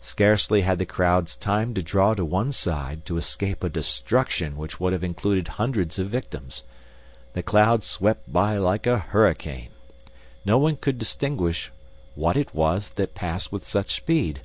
Scarcely 0.00 0.62
had 0.62 0.78
the 0.78 0.86
crowds 0.86 1.36
time 1.36 1.74
to 1.74 1.82
draw 1.82 2.14
to 2.14 2.24
one 2.24 2.52
side, 2.52 3.04
to 3.04 3.18
escape 3.18 3.62
a 3.62 3.68
destruction 3.68 4.56
which 4.56 4.80
would 4.80 4.94
have 4.94 5.04
included 5.04 5.46
hundreds 5.46 5.98
of 5.98 6.08
victims. 6.08 6.62
The 7.34 7.42
cloud 7.42 7.84
swept 7.84 8.32
by 8.32 8.56
like 8.56 8.86
a 8.86 8.96
hurricane. 8.96 9.68
No 10.46 10.56
one 10.56 10.76
could 10.76 10.98
distinguish 10.98 11.70
what 12.14 12.38
it 12.38 12.54
was 12.54 12.94
that 12.94 13.14
passed 13.14 13.52
with 13.52 13.62
such 13.62 13.92
speed. 13.92 14.40